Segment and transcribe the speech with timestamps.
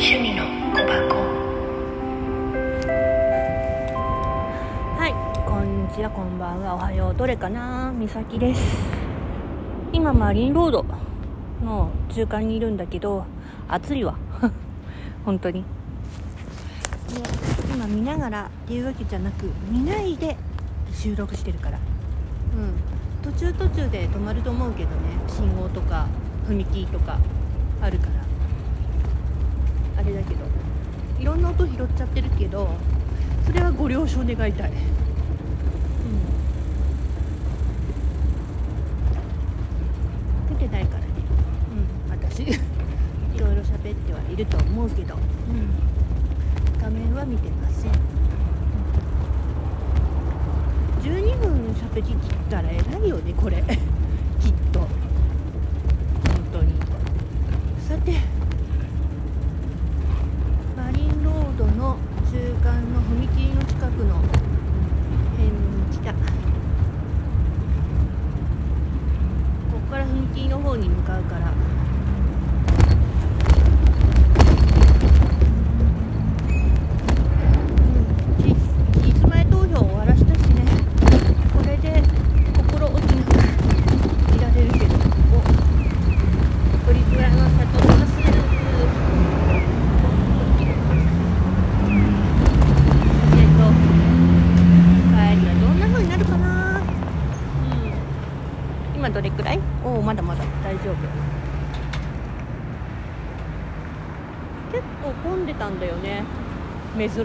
[0.00, 1.16] 趣味の小箱
[4.96, 5.12] はい、
[5.44, 8.76] こんにちは、こんばんは、おはよう、どれかな、みさきです。
[9.92, 10.86] 今、マリンロード
[11.64, 13.24] の中間にいるんだけど、
[13.66, 14.14] 暑いわ。
[15.26, 15.62] 本当に。
[15.62, 15.66] で、
[17.74, 20.36] 今見ながらっていうわけじゃなく、見ないで
[20.92, 21.78] 収録してるから。
[22.56, 23.32] うん。
[23.32, 24.96] 途中途中で止まると思うけどね、
[25.26, 26.06] 信号とか
[26.48, 27.18] 踏切とか
[27.82, 28.17] あるから。
[30.08, 30.40] あれだけど、
[31.20, 32.66] いろんな音拾っちゃってるけど、
[33.44, 34.72] それはご了承願いたい。
[40.48, 41.06] 出てないからね、
[42.08, 42.40] うん、私。
[43.38, 45.20] いろいろ喋ってはいると思うけど、うん、
[46.80, 47.94] 画面は見てません、う
[51.06, 52.16] ん、12分喋りきっ
[52.50, 53.62] たら偉いよねこれ
[54.40, 54.88] きっと本
[56.52, 56.72] 当に
[57.88, 58.16] さて
[60.76, 61.96] マリンロードの
[62.32, 65.52] 中間の踏切の近くの辺に
[65.92, 66.18] 来たこ
[69.72, 71.56] こから踏切の方に向かうからうん
[78.42, 78.54] 期
[79.12, 80.62] 日前投票終わらしたしね
[81.56, 82.02] これで
[82.54, 83.30] 心置きなく
[84.36, 84.84] いられるけど
[85.32, 85.40] お
[86.84, 88.22] プリクラの里のますえ
[93.42, 93.62] っと
[95.08, 96.86] 帰りはどんな風になるかなうん
[98.96, 100.96] 今どれくらいおおまだまだ大丈夫
[104.78, 106.22] 結構混んでたんだよね。
[106.96, 107.24] 珍し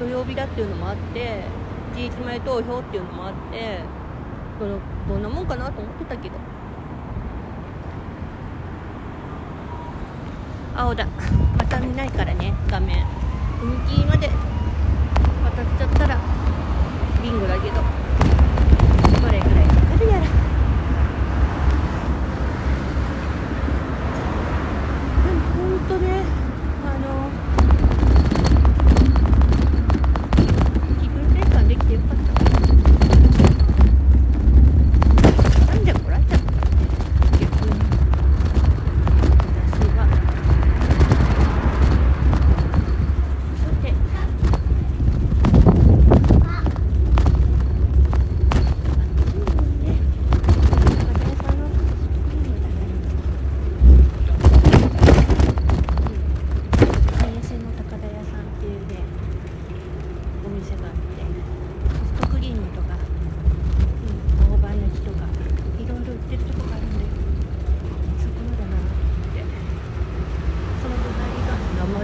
[0.00, 1.42] 土曜日だっていうのもあって
[1.94, 3.80] 期日前投票っていうのもあって
[4.58, 6.34] どのどんなもんかなと思ってたけど。
[10.74, 11.06] 青だ。
[11.56, 12.47] また見ないからね。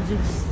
[0.06, 0.43] just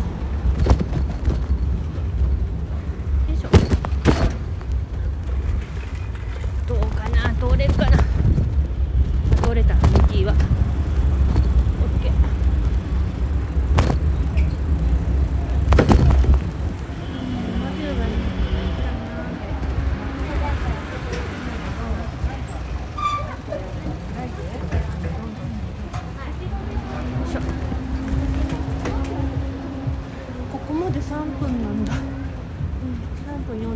[33.43, 33.73] 分40うん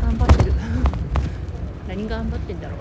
[0.00, 0.52] 頑張ってる。
[1.88, 2.78] 何頑張ってんだろう、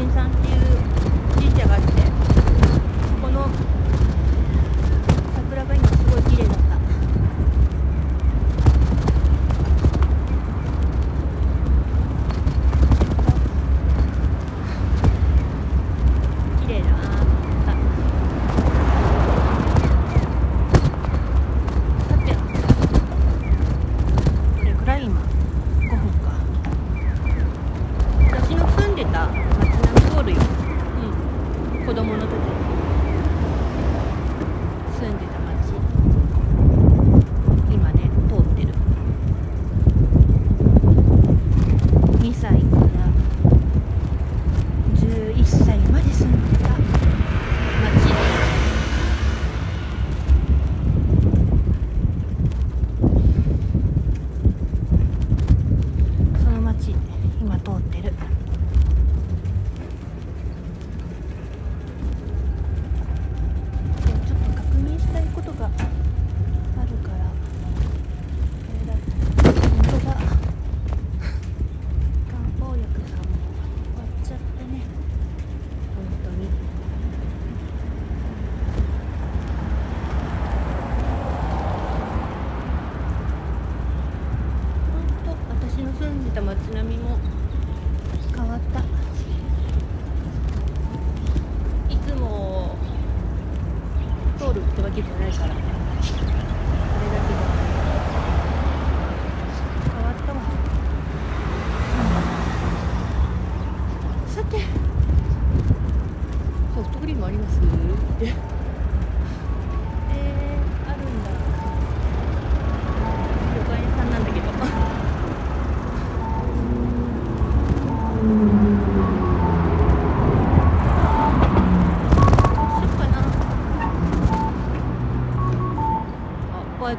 [0.00, 0.39] 金山。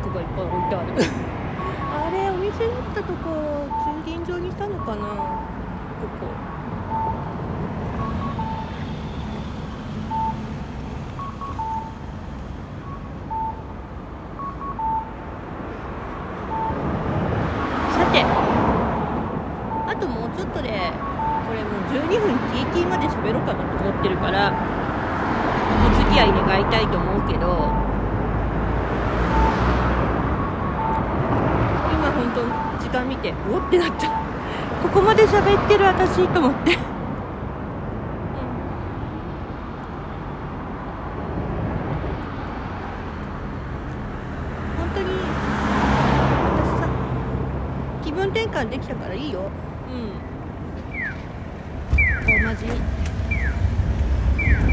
[0.02, 0.94] クがいっぱい置いてある
[1.94, 3.70] あれお店だったとこ
[4.06, 5.08] 駐輪場にしたのかな？
[6.02, 6.26] ここ。
[17.94, 18.26] さて
[19.86, 20.70] あともうちょっとで
[21.46, 24.52] これもう12分 TT まで喋ろうかなと思ってるから
[25.86, 27.91] お付き合い願いたいと思うけど
[32.34, 32.42] と
[32.84, 34.08] 時間見ておってなった。
[34.82, 36.78] ここまで喋ってる私と思って、うん
[44.78, 45.08] 本当に
[46.58, 46.88] 私さ
[48.04, 49.50] 気分転換できたからいいよ
[49.90, 50.12] うん
[52.26, 52.66] 同じ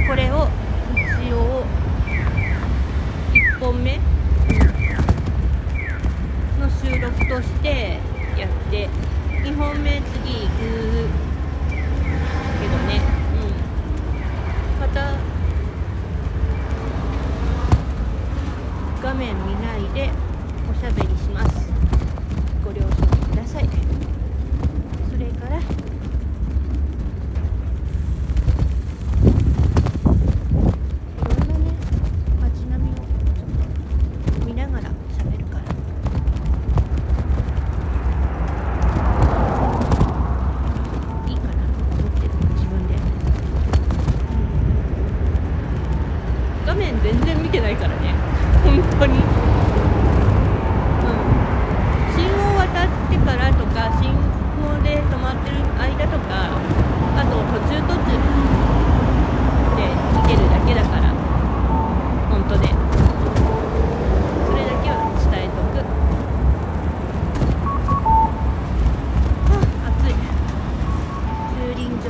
[0.06, 0.48] これを
[0.94, 1.64] 一応
[3.32, 3.98] 1本目
[6.58, 7.98] の収録として
[8.38, 8.88] やって
[9.42, 10.52] 2本目次行く
[12.60, 13.00] けどね
[13.34, 13.36] う
[14.78, 15.14] んまた
[19.02, 20.10] 画面見ないで
[20.70, 21.70] おしゃべりします。
[22.64, 22.86] ご了承
[23.30, 23.68] ください。
[25.10, 25.60] それからい
[31.24, 31.72] ろんなね
[32.40, 33.06] 街並みをちょっ
[34.38, 35.62] と見ながら喋るから
[41.26, 41.58] いいかなと
[41.94, 43.00] 思ってる自分で、うん
[46.66, 48.14] 画面全然見てないからね
[48.62, 49.22] 本当にうん
[52.14, 56.60] 信号渡ってからとか信号で止まってる間とか
[57.16, 58.12] あと途中途中
[59.76, 59.80] で
[60.12, 61.08] 見てるだけだから
[62.28, 65.74] 本当でそれだけは伝えとく
[69.48, 69.50] あ
[69.88, 70.12] 暑い
[71.54, 72.04] 駐輪場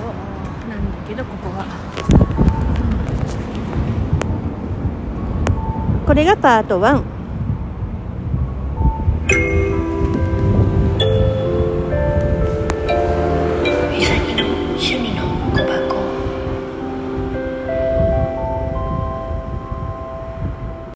[0.69, 1.63] なんだけどここは
[6.09, 7.18] これがパート1